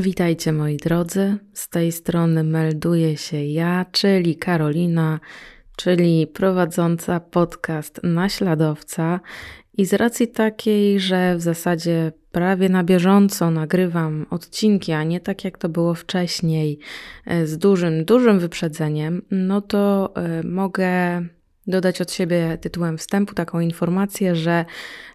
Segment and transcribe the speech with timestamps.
[0.00, 1.38] Witajcie moi drodzy.
[1.52, 5.20] Z tej strony melduje się ja, czyli Karolina,
[5.76, 9.20] czyli prowadząca podcast Naśladowca.
[9.72, 15.44] I z racji takiej, że w zasadzie prawie na bieżąco nagrywam odcinki, a nie tak
[15.44, 16.78] jak to było wcześniej,
[17.26, 21.22] e, z dużym, dużym wyprzedzeniem, no to y, mogę
[21.68, 24.64] dodać od siebie tytułem wstępu taką informację, że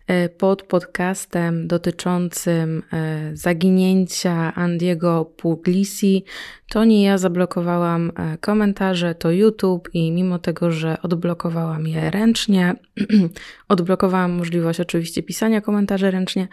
[0.08, 6.26] e, pod podcastem dotyczącym e, zaginięcia Andiego Puglisi
[6.70, 12.76] to nie ja zablokowałam e, komentarze, to YouTube i mimo tego, że odblokowałam je ręcznie,
[13.68, 16.48] odblokowałam możliwość oczywiście pisania komentarzy ręcznie,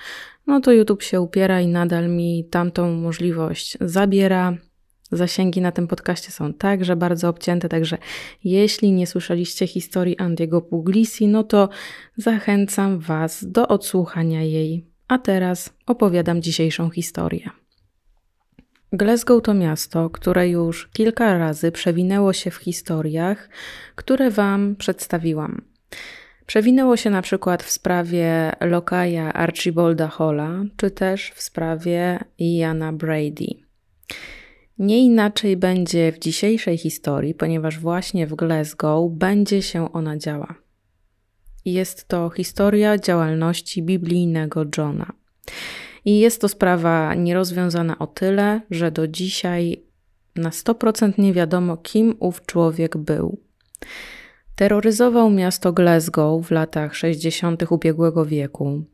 [0.47, 4.57] no to YouTube się upiera i nadal mi tamtą możliwość zabiera.
[5.13, 7.99] Zasięgi na tym podcaście są także bardzo obcięte, także
[8.45, 11.69] jeśli nie słyszeliście historii Andiego Puglisi, no to
[12.17, 14.87] zachęcam Was do odsłuchania jej.
[15.09, 17.51] A teraz opowiadam dzisiejszą historię.
[18.93, 23.49] Glasgow to miasto, które już kilka razy przewinęło się w historiach,
[23.95, 25.63] które Wam przedstawiłam.
[26.47, 33.47] Przewinęło się na przykład w sprawie lokaja Archibalda Holla, czy też w sprawie Iana Brady.
[34.81, 40.55] Nie inaczej będzie w dzisiejszej historii, ponieważ właśnie w Glasgow będzie się ona działa.
[41.65, 45.13] Jest to historia działalności biblijnego Johna.
[46.05, 49.83] I jest to sprawa nierozwiązana o tyle, że do dzisiaj
[50.37, 53.39] na 100% nie wiadomo, kim ów człowiek był.
[54.57, 57.73] Terroryzował miasto Glasgow w latach 60.
[57.73, 58.85] ubiegłego wieku.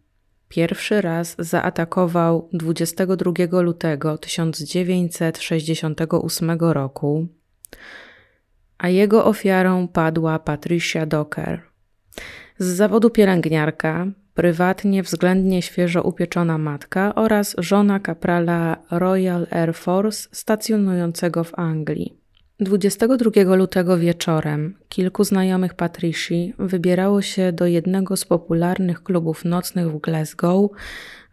[0.49, 7.27] Pierwszy raz zaatakował 22 lutego 1968 roku,
[8.79, 11.63] a jego ofiarą padła Patricia Docker.
[12.59, 21.45] Z zawodu pielęgniarka, prywatnie względnie świeżo upieczona matka oraz żona kaprala Royal Air Force stacjonującego
[21.45, 22.26] w Anglii.
[22.61, 30.01] 22 lutego wieczorem kilku znajomych Patrici wybierało się do jednego z popularnych klubów nocnych w
[30.01, 30.71] Glasgow,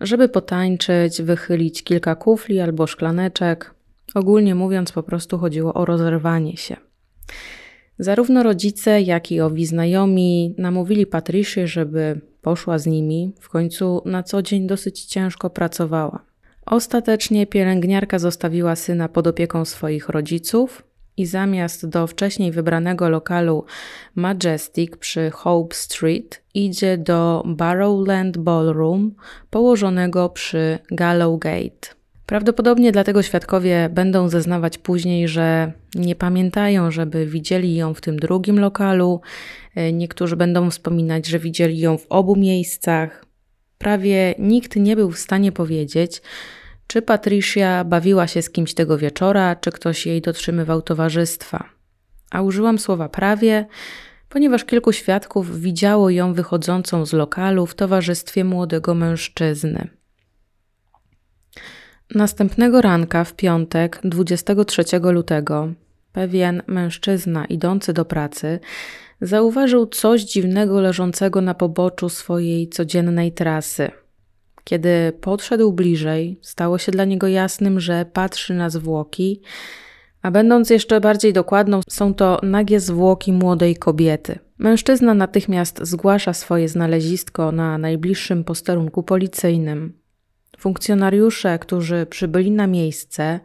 [0.01, 3.73] żeby potańczyć, wychylić kilka kufli albo szklaneczek.
[4.16, 6.75] Ogólnie mówiąc, po prostu chodziło o rozerwanie się.
[8.00, 13.33] Zarówno rodzice, jak i owi znajomi namówili Patricię, żeby poszła z nimi.
[13.39, 16.25] W końcu na co dzień dosyć ciężko pracowała.
[16.66, 20.83] Ostatecznie pielęgniarka zostawiła syna pod opieką swoich rodziców,
[21.18, 23.66] i zamiast do wcześniej wybranego lokalu
[24.16, 29.16] Majestic przy Hope Street idzie do Barrowland Ballroom
[29.50, 31.96] położonego przy Gallowgate.
[32.25, 38.59] Prawdopodobnie dlatego świadkowie będą zeznawać później, że nie pamiętają, żeby widzieli ją w tym drugim
[38.59, 39.22] lokalu.
[39.94, 43.25] Niektórzy będą wspominać, że widzieli ją w obu miejscach.
[43.78, 46.22] Prawie nikt nie był w stanie powiedzieć,
[46.88, 51.69] czy Patricia bawiła się z kimś tego wieczora, czy ktoś jej dotrzymywał towarzystwa.
[52.31, 53.66] A użyłam słowa prawie,
[54.29, 59.88] ponieważ kilku świadków widziało ją wychodzącą z lokalu w towarzystwie młodego mężczyzny.
[62.16, 65.73] Następnego ranka, w piątek, 23 lutego,
[66.11, 68.59] pewien mężczyzna idący do pracy
[69.21, 73.91] zauważył coś dziwnego leżącego na poboczu swojej codziennej trasy–
[74.63, 79.41] kiedy podszedł bliżej, stało się dla niego jasnym, że patrzy na zwłoki,
[80.22, 84.40] a będąc jeszcze bardziej dokładną, są to nagie zwłoki młodej kobiety.
[84.57, 89.94] Mężczyzna natychmiast zgłasza swoje znalezisko na najbliższym posterunku policyjnym.
[90.57, 93.40] Funkcjonariusze, którzy przybyli na miejsce,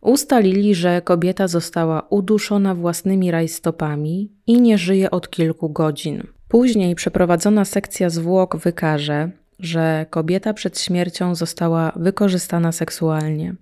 [0.00, 6.22] ustalili, że kobieta została uduszona własnymi rajstopami i nie żyje od kilku godzin.
[6.48, 13.54] Później przeprowadzona sekcja zwłok wykaże, że kobieta przed śmiercią została wykorzystana seksualnie.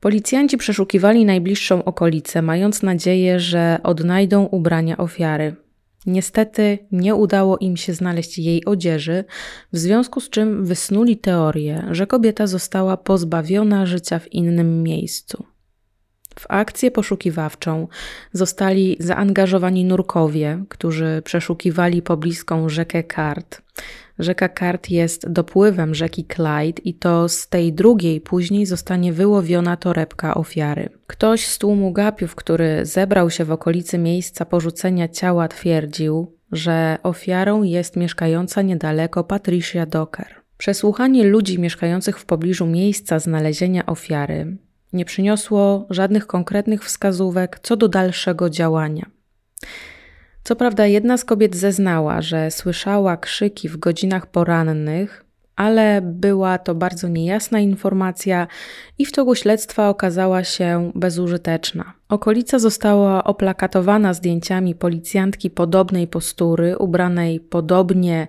[0.00, 5.56] Policjanci przeszukiwali najbliższą okolicę, mając nadzieję, że odnajdą ubrania ofiary.
[6.06, 9.24] Niestety nie udało im się znaleźć jej odzieży,
[9.72, 15.53] w związku z czym wysnuli teorię, że kobieta została pozbawiona życia w innym miejscu.
[16.38, 17.88] W akcję poszukiwawczą
[18.32, 23.62] zostali zaangażowani nurkowie, którzy przeszukiwali pobliską rzekę Kart.
[24.18, 30.34] Rzeka Kart jest dopływem rzeki Clyde i to z tej drugiej później zostanie wyłowiona torebka
[30.34, 30.88] ofiary.
[31.06, 37.62] Ktoś z tłumu gapiów, który zebrał się w okolicy miejsca porzucenia ciała, twierdził, że ofiarą
[37.62, 40.34] jest mieszkająca niedaleko Patricia Docker.
[40.58, 44.56] Przesłuchanie ludzi mieszkających w pobliżu miejsca znalezienia ofiary
[44.94, 49.06] nie przyniosło żadnych konkretnych wskazówek co do dalszego działania.
[50.44, 55.24] Co prawda, jedna z kobiet zeznała, że słyszała krzyki w godzinach porannych,
[55.56, 58.46] ale była to bardzo niejasna informacja
[58.98, 61.92] i w toku śledztwa okazała się bezużyteczna.
[62.08, 68.28] Okolica została oplakatowana zdjęciami policjantki podobnej postury, ubranej podobnie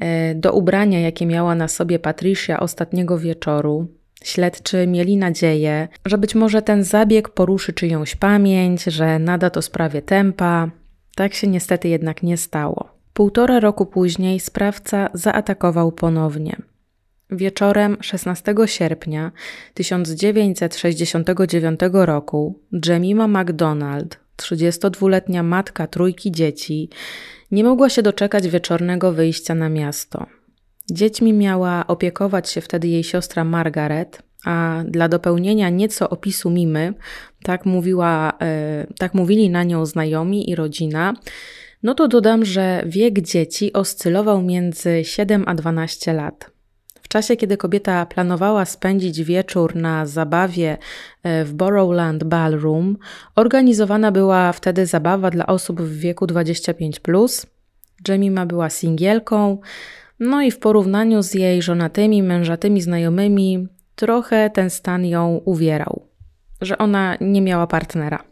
[0.00, 3.88] e, do ubrania, jakie miała na sobie Patricia ostatniego wieczoru.
[4.24, 10.02] Śledczy mieli nadzieję, że być może ten zabieg poruszy czyjąś pamięć, że nada to sprawie
[10.02, 10.70] tempa.
[11.16, 12.88] Tak się niestety jednak nie stało.
[13.12, 16.56] Półtora roku później sprawca zaatakował ponownie.
[17.30, 19.32] Wieczorem 16 sierpnia
[19.74, 26.88] 1969 roku Jemima MacDonald, 32-letnia matka trójki dzieci,
[27.50, 30.26] nie mogła się doczekać wieczornego wyjścia na miasto.
[30.90, 36.94] Dziećmi miała opiekować się wtedy jej siostra Margaret, a dla dopełnienia nieco opisu Mimy,
[37.42, 41.14] tak, mówiła, e, tak mówili na nią znajomi i rodzina,
[41.82, 46.50] no to dodam, że wiek dzieci oscylował między 7 a 12 lat.
[47.02, 50.78] W czasie, kiedy kobieta planowała spędzić wieczór na zabawie
[51.22, 52.96] e, w Borrowland Ballroom,
[53.36, 57.00] organizowana była wtedy zabawa dla osób w wieku 25.
[58.08, 59.58] Jemima była singielką,
[60.24, 66.08] no i w porównaniu z jej żonatymi, mężatymi znajomymi, trochę ten stan ją uwierał,
[66.60, 68.24] że ona nie miała partnera.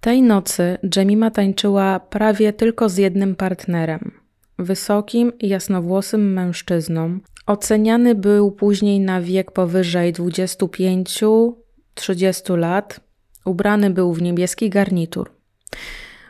[0.00, 4.12] Tej nocy Jemima tańczyła prawie tylko z jednym partnerem.
[4.58, 7.18] Wysokim, jasnowłosym mężczyzną.
[7.46, 13.00] Oceniany był później na wiek powyżej 25-30 lat.
[13.44, 15.30] Ubrany był w niebieski garnitur.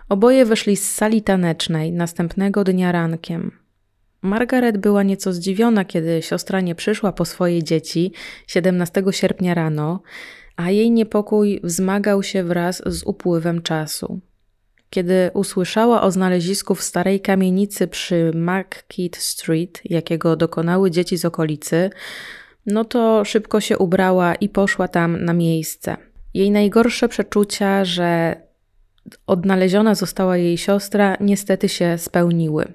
[0.09, 3.61] Oboje wyszli z sali tanecznej następnego dnia rankiem.
[4.23, 8.13] Margaret była nieco zdziwiona, kiedy siostra nie przyszła po swoje dzieci
[8.47, 10.03] 17 sierpnia rano
[10.61, 14.21] a jej niepokój wzmagał się wraz z upływem czasu.
[14.91, 21.91] Kiedy usłyszała o znalezisku w starej kamienicy przy McKeith Street, jakiego dokonały dzieci z okolicy,
[22.67, 25.97] no to szybko się ubrała i poszła tam na miejsce.
[26.35, 28.37] Jej najgorsze przeczucia, że
[29.27, 32.73] odnaleziona została jej siostra, niestety się spełniły.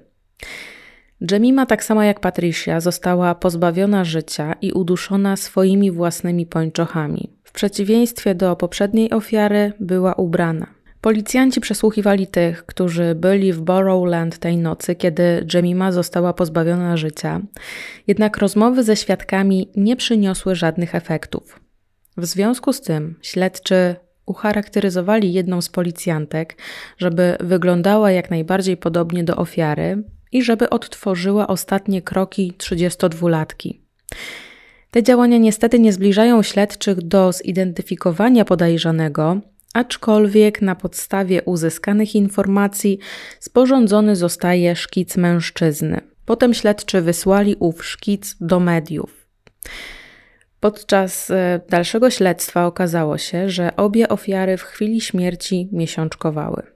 [1.30, 8.56] Jemima, tak samo jak Patricia, została pozbawiona życia i uduszona swoimi własnymi pończochami przeciwieństwie do
[8.56, 10.66] poprzedniej ofiary była ubrana.
[11.00, 17.40] Policjanci przesłuchiwali tych, którzy byli w Borrowland tej nocy, kiedy Jemima została pozbawiona życia,
[18.06, 21.60] jednak rozmowy ze świadkami nie przyniosły żadnych efektów.
[22.16, 23.96] W związku z tym śledczy
[24.26, 26.56] ucharakteryzowali jedną z policjantek,
[26.98, 30.02] żeby wyglądała jak najbardziej podobnie do ofiary
[30.36, 33.80] i żeby odtworzyła ostatnie kroki 32-latki.
[34.90, 39.40] Te działania niestety nie zbliżają śledczych do zidentyfikowania podejrzanego,
[39.74, 42.98] aczkolwiek na podstawie uzyskanych informacji
[43.40, 46.00] sporządzony zostaje szkic mężczyzny.
[46.24, 49.26] Potem śledczy wysłali ów szkic do mediów.
[50.60, 56.75] Podczas e, dalszego śledztwa okazało się, że obie ofiary w chwili śmierci miesiączkowały.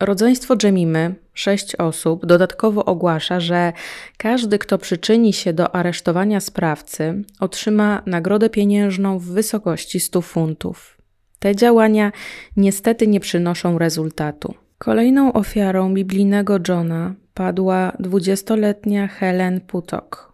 [0.00, 3.72] Rodzeństwo Jemimy, sześć osób, dodatkowo ogłasza, że
[4.16, 10.96] każdy, kto przyczyni się do aresztowania sprawcy, otrzyma nagrodę pieniężną w wysokości 100 funtów.
[11.38, 12.12] Te działania
[12.56, 14.54] niestety nie przynoszą rezultatu.
[14.78, 20.32] Kolejną ofiarą biblijnego Johna padła 20-letnia Helen Putok.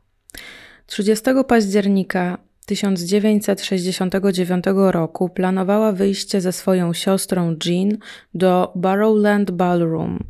[0.86, 2.38] 30 października
[2.72, 7.98] 1969 roku planowała wyjście ze swoją siostrą Jean
[8.34, 10.24] do Barrowland Ballroom.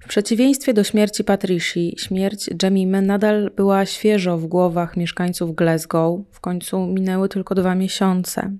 [0.00, 6.40] W przeciwieństwie do śmierci Patricia, śmierć Jemimy nadal była świeżo w głowach mieszkańców Glasgow, w
[6.40, 8.56] końcu minęły tylko dwa miesiące.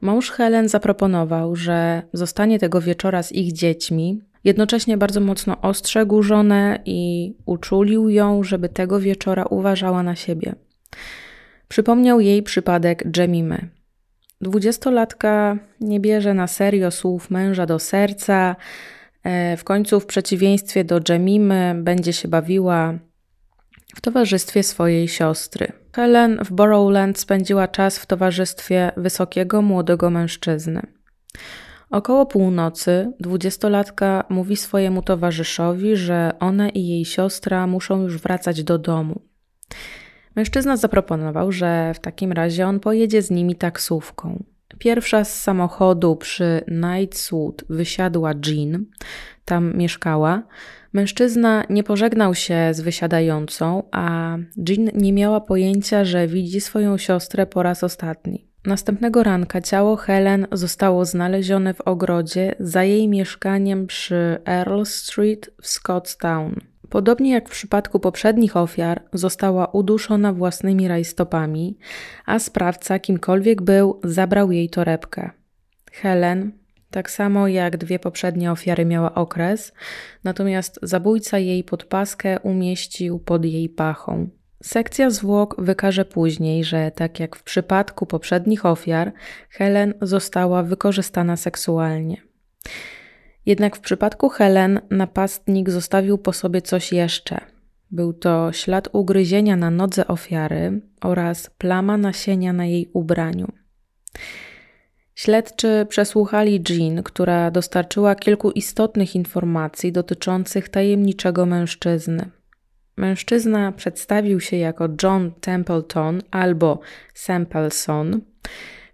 [0.00, 6.78] Mąż Helen zaproponował, że zostanie tego wieczora z ich dziećmi, jednocześnie bardzo mocno ostrzegł żonę
[6.84, 10.54] i uczulił ją, żeby tego wieczora uważała na siebie.
[11.68, 13.68] Przypomniał jej przypadek Jemimy.
[14.40, 18.56] Dwudziestolatka nie bierze na serio słów męża do serca.
[19.24, 22.94] E, w końcu, w przeciwieństwie do Jemimy, będzie się bawiła
[23.96, 25.72] w towarzystwie swojej siostry.
[25.92, 30.82] Helen w Borrowland spędziła czas w towarzystwie wysokiego, młodego mężczyzny.
[31.90, 38.78] Około północy dwudziestolatka mówi swojemu towarzyszowi, że ona i jej siostra muszą już wracać do
[38.78, 39.20] domu.
[40.36, 44.44] Mężczyzna zaproponował, że w takim razie on pojedzie z nimi taksówką.
[44.78, 48.84] Pierwsza z samochodu przy Knightswood wysiadła Jean,
[49.44, 50.42] tam mieszkała.
[50.92, 54.36] Mężczyzna nie pożegnał się z wysiadającą, a
[54.68, 58.46] Jean nie miała pojęcia, że widzi swoją siostrę po raz ostatni.
[58.64, 65.66] Następnego ranka ciało Helen zostało znalezione w ogrodzie za jej mieszkaniem przy Earl Street w
[65.66, 66.54] Scottstown.
[66.90, 71.78] Podobnie jak w przypadku poprzednich ofiar, została uduszona własnymi rajstopami,
[72.26, 75.30] a sprawca, kimkolwiek był, zabrał jej torebkę.
[75.92, 76.52] Helen,
[76.90, 79.72] tak samo jak dwie poprzednie ofiary, miała okres,
[80.24, 84.28] natomiast zabójca jej podpaskę umieścił pod jej pachą.
[84.62, 89.12] Sekcja zwłok wykaże później, że tak jak w przypadku poprzednich ofiar,
[89.50, 92.16] Helen została wykorzystana seksualnie.
[93.46, 97.40] Jednak w przypadku Helen napastnik zostawił po sobie coś jeszcze.
[97.90, 103.52] Był to ślad ugryzienia na nodze ofiary oraz plama nasienia na jej ubraniu.
[105.14, 112.30] Śledczy przesłuchali Jean, która dostarczyła kilku istotnych informacji dotyczących tajemniczego mężczyzny.
[112.96, 116.80] Mężczyzna przedstawił się jako John Templeton albo
[117.14, 118.20] Sampleson.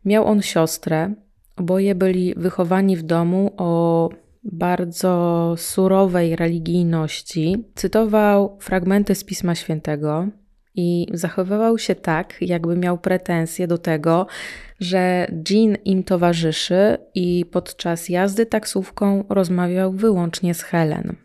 [0.05, 1.15] Miał on siostrę.
[1.57, 4.11] Oboje byli wychowani w domu o
[4.45, 7.65] bardzo surowej religijności.
[7.75, 10.27] Cytował fragmenty z Pisma Świętego
[10.75, 14.27] i zachowywał się tak, jakby miał pretensje do tego,
[14.81, 21.17] że Jean im towarzyszy i podczas jazdy taksówką rozmawiał wyłącznie z Helen.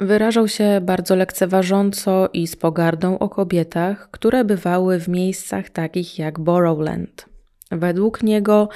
[0.00, 6.40] Wyrażał się bardzo lekceważąco i z pogardą o kobietach, które bywały w miejscach takich jak
[6.40, 7.31] Borrowland.
[7.72, 8.68] Według niego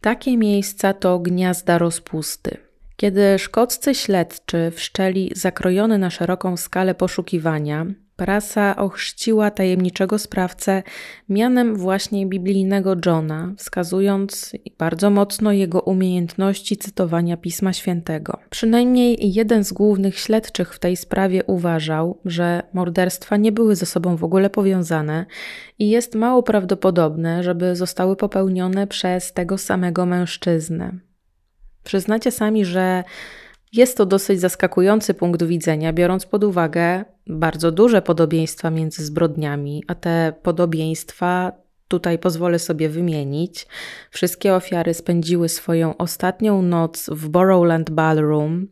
[0.00, 2.56] takie miejsca to gniazda rozpusty.
[2.96, 10.82] Kiedy szkoccy śledczy wszczęli zakrojone na szeroką skalę poszukiwania, Prasa ochrzciła tajemniczego sprawcę
[11.28, 18.38] mianem właśnie biblijnego Johna, wskazując bardzo mocno jego umiejętności cytowania Pisma Świętego.
[18.50, 24.16] Przynajmniej jeden z głównych śledczych w tej sprawie uważał, że morderstwa nie były ze sobą
[24.16, 25.26] w ogóle powiązane
[25.78, 30.92] i jest mało prawdopodobne, żeby zostały popełnione przez tego samego mężczyznę.
[31.84, 33.04] Przyznacie sami, że
[33.72, 39.94] jest to dosyć zaskakujący punkt widzenia, biorąc pod uwagę bardzo duże podobieństwa między zbrodniami, a
[39.94, 41.52] te podobieństwa
[41.88, 43.66] tutaj pozwolę sobie wymienić.
[44.10, 48.66] Wszystkie ofiary spędziły swoją ostatnią noc w Borrowland Ballroom.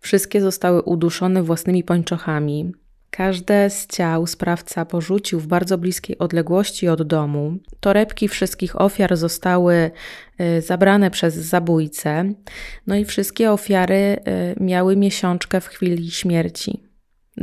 [0.00, 2.72] Wszystkie zostały uduszone własnymi pończochami.
[3.10, 7.56] Każde z ciał sprawca porzucił w bardzo bliskiej odległości od domu.
[7.80, 9.90] Torebki wszystkich ofiar zostały
[10.40, 12.32] y, zabrane przez zabójcę,
[12.86, 16.82] no i wszystkie ofiary y, miały miesiączkę w chwili śmierci.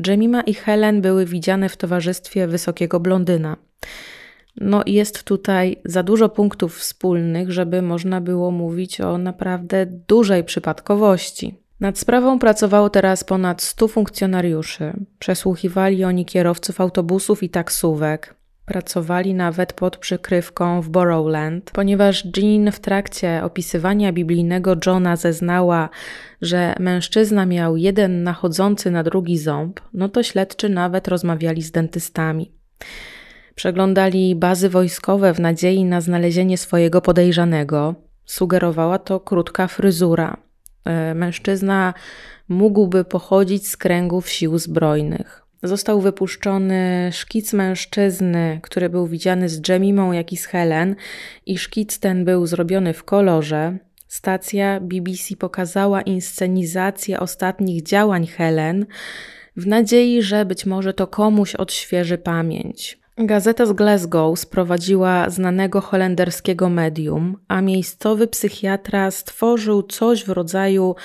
[0.07, 3.57] Jemima i Helen były widziane w towarzystwie wysokiego blondyna.
[4.61, 11.64] No, jest tutaj za dużo punktów wspólnych, żeby można było mówić o naprawdę dużej przypadkowości.
[11.79, 14.93] Nad sprawą pracowało teraz ponad 100 funkcjonariuszy.
[15.19, 18.35] Przesłuchiwali oni kierowców autobusów i taksówek.
[18.65, 25.89] Pracowali nawet pod przykrywką w Borrowland, ponieważ Jean w trakcie opisywania biblijnego Johna zeznała,
[26.41, 32.51] że mężczyzna miał jeden nachodzący na drugi ząb, no to śledczy nawet rozmawiali z dentystami.
[33.55, 37.95] Przeglądali bazy wojskowe w nadziei na znalezienie swojego podejrzanego.
[38.25, 40.44] Sugerowała to krótka fryzura.
[40.85, 41.93] E, mężczyzna
[42.49, 45.45] mógłby pochodzić z kręgów sił zbrojnych.
[45.63, 50.95] Został wypuszczony szkic mężczyzny, który był widziany z Jemimą, jak i z Helen,
[51.45, 53.77] i szkic ten był zrobiony w kolorze.
[54.07, 58.85] Stacja BBC pokazała inscenizację ostatnich działań Helen
[59.57, 63.04] w nadziei, że być może to komuś odświeży pamięć.
[63.17, 70.95] Gazeta z Glasgow sprowadziła znanego holenderskiego medium, a miejscowy psychiatra stworzył coś w rodzaju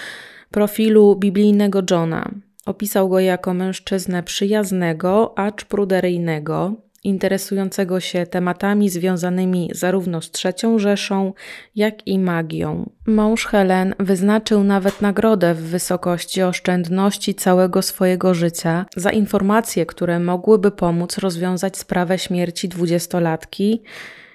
[0.51, 2.31] profilu biblijnego Johna.
[2.67, 11.33] Opisał go jako mężczyznę przyjaznego, acz pruderyjnego, interesującego się tematami związanymi zarówno z trzecią Rzeszą,
[11.77, 12.91] jak i magią.
[13.07, 20.71] Mąż Helen wyznaczył nawet nagrodę w wysokości oszczędności całego swojego życia za informacje, które mogłyby
[20.71, 23.83] pomóc rozwiązać sprawę śmierci dwudziestolatki.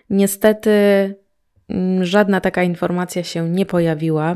[0.09, 0.71] Niestety
[1.69, 4.35] mm, żadna taka informacja się nie pojawiła.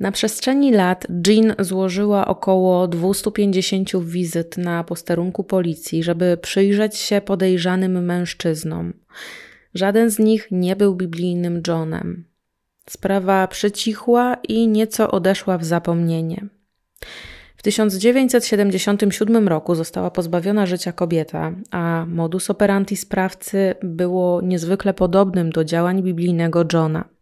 [0.00, 8.04] Na przestrzeni lat Jean złożyła około 250 wizyt na posterunku policji, żeby przyjrzeć się podejrzanym
[8.04, 8.92] mężczyznom.
[9.74, 12.24] Żaden z nich nie był biblijnym Johnem.
[12.88, 16.46] Sprawa przycichła i nieco odeszła w zapomnienie.
[17.56, 25.64] W 1977 roku została pozbawiona życia kobieta, a modus operandi sprawcy było niezwykle podobnym do
[25.64, 27.19] działań biblijnego Johna.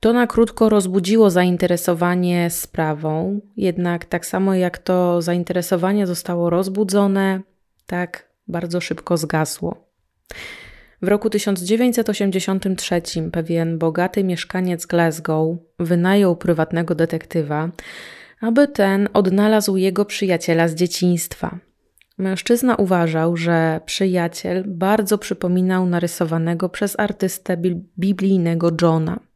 [0.00, 7.40] To na krótko rozbudziło zainteresowanie sprawą, jednak tak samo jak to zainteresowanie zostało rozbudzone,
[7.86, 9.88] tak bardzo szybko zgasło.
[11.02, 13.02] W roku 1983
[13.32, 17.70] pewien bogaty mieszkaniec Glasgow wynajął prywatnego detektywa,
[18.40, 21.58] aby ten odnalazł jego przyjaciela z dzieciństwa.
[22.18, 27.56] Mężczyzna uważał, że przyjaciel bardzo przypominał narysowanego przez artystę
[27.98, 29.27] biblijnego Johna.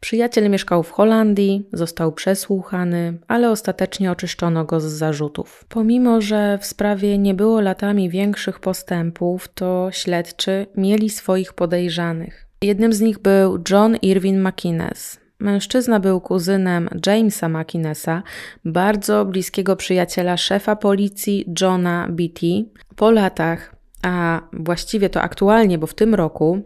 [0.00, 5.64] Przyjaciel mieszkał w Holandii, został przesłuchany, ale ostatecznie oczyszczono go z zarzutów.
[5.68, 12.46] Pomimo, że w sprawie nie było latami większych postępów, to śledczy mieli swoich podejrzanych.
[12.62, 15.20] Jednym z nich był John Irwin McInnes.
[15.38, 18.22] Mężczyzna był kuzynem Jamesa McInnesa,
[18.64, 22.64] bardzo bliskiego przyjaciela szefa policji Johna Beatty.
[22.96, 26.62] Po latach a właściwie to aktualnie, bo w tym roku,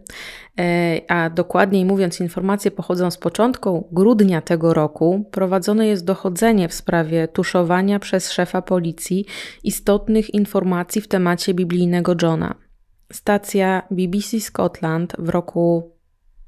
[0.59, 6.75] e, a dokładniej mówiąc, informacje pochodzą z początku grudnia tego roku, prowadzone jest dochodzenie w
[6.75, 9.27] sprawie tuszowania przez szefa policji
[9.65, 12.55] istotnych informacji w temacie biblijnego Johna.
[13.13, 15.95] Stacja BBC Scotland w roku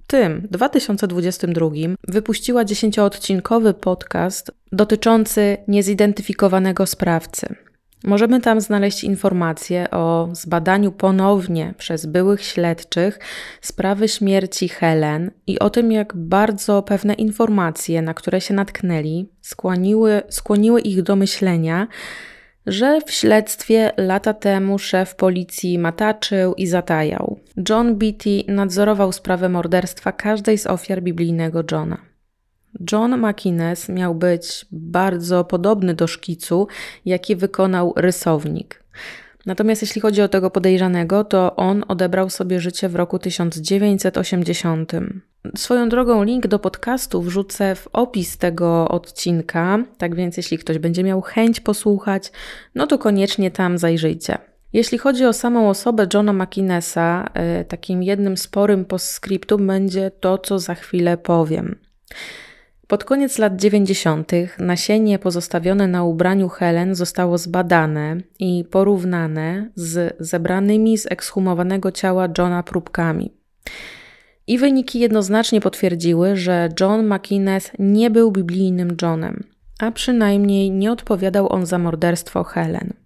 [0.06, 1.70] tym, 2022,
[2.08, 7.65] wypuściła dziesięcioodcinkowy podcast dotyczący niezidentyfikowanego sprawcy.
[8.04, 13.18] Możemy tam znaleźć informacje o zbadaniu ponownie przez byłych śledczych
[13.60, 20.22] sprawy śmierci Helen i o tym, jak bardzo pewne informacje, na które się natknęli, skłoniły,
[20.28, 21.88] skłoniły ich do myślenia,
[22.66, 27.40] że w śledztwie lata temu szef policji mataczył i zatajał.
[27.68, 32.15] John Beatty nadzorował sprawę morderstwa każdej z ofiar biblijnego Johna.
[32.92, 36.68] John McInnes miał być bardzo podobny do szkicu,
[37.04, 38.82] jaki wykonał rysownik.
[39.46, 44.92] Natomiast jeśli chodzi o tego podejrzanego, to on odebrał sobie życie w roku 1980.
[45.56, 51.04] Swoją drogą link do podcastu wrzucę w opis tego odcinka, tak więc jeśli ktoś będzie
[51.04, 52.32] miał chęć posłuchać,
[52.74, 54.38] no to koniecznie tam zajrzyjcie.
[54.72, 60.58] Jeśli chodzi o samą osobę Johna McInnesa, e, takim jednym sporym postscriptum będzie to, co
[60.58, 61.78] za chwilę powiem.
[62.88, 64.32] Pod koniec lat 90.
[64.58, 72.62] nasienie pozostawione na ubraniu Helen zostało zbadane i porównane z zebranymi z ekshumowanego ciała Johna
[72.62, 73.32] próbkami.
[74.46, 79.44] I wyniki jednoznacznie potwierdziły, że John McInnes nie był biblijnym Johnem,
[79.78, 83.05] a przynajmniej nie odpowiadał on za morderstwo Helen.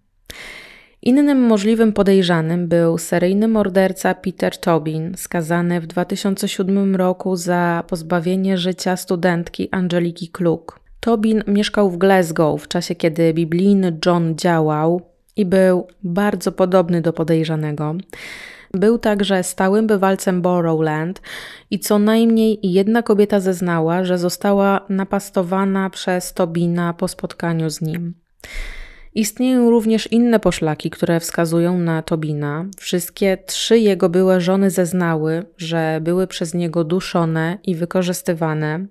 [1.02, 8.96] Innym możliwym podejrzanym był seryjny morderca Peter Tobin, skazany w 2007 roku za pozbawienie życia
[8.96, 10.80] studentki Angeliki Kluk.
[11.00, 15.02] Tobin mieszkał w Glasgow w czasie, kiedy biblijny John działał
[15.36, 17.94] i był bardzo podobny do podejrzanego.
[18.74, 21.22] Był także stałym bywalcem Borrowland
[21.70, 28.14] i co najmniej jedna kobieta zeznała, że została napastowana przez Tobina po spotkaniu z nim.
[29.14, 32.66] Istnieją również inne poszlaki, które wskazują na Tobina.
[32.78, 38.86] Wszystkie trzy jego były żony zeznały, że były przez niego duszone i wykorzystywane.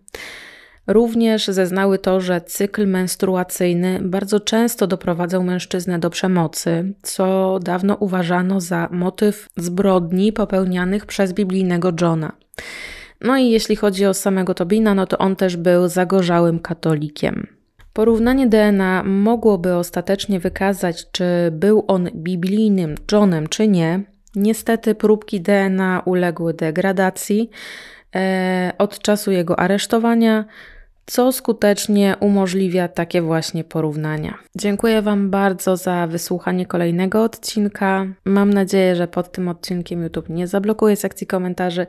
[0.88, 8.62] Również zeznały to, że cykl menstruacyjny bardzo często doprowadzał mężczyznę do przemocy, co dawno uważano
[8.62, 12.32] za motyw zbrodni popełnianych przez biblijnego Johna.
[13.22, 17.59] No i jeśli chodzi o samego Tobina, no to on też był zagorzałym katolikiem.
[17.93, 24.04] Porównanie DNA mogłoby ostatecznie wykazać, czy był on biblijnym Johnem, czy nie.
[24.36, 27.49] Niestety próbki DNA uległy degradacji
[28.15, 30.45] e, od czasu jego aresztowania,
[31.06, 34.38] co skutecznie umożliwia takie właśnie porównania.
[34.56, 38.06] Dziękuję Wam bardzo za wysłuchanie kolejnego odcinka.
[38.25, 41.88] Mam nadzieję, że pod tym odcinkiem YouTube nie zablokuje sekcji komentarzy.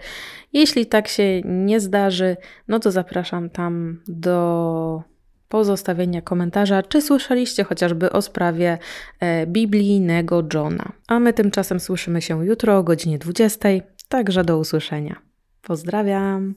[0.52, 2.36] Jeśli tak się nie zdarzy,
[2.68, 5.02] no to zapraszam tam do
[5.50, 8.78] pozostawienia komentarza, czy słyszeliście chociażby o sprawie
[9.20, 10.92] e, biblijnego Johna.
[11.08, 13.68] A my tymczasem słyszymy się jutro o godzinie 20,
[14.08, 15.16] także do usłyszenia.
[15.62, 16.54] Pozdrawiam!